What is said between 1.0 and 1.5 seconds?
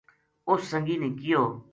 نے کہیو